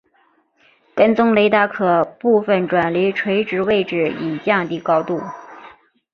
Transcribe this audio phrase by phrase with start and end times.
[0.95, 5.21] 跟踪雷达可部分转离垂直位置以降低高度。